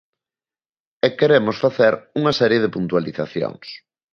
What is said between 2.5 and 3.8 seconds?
de puntualizacións.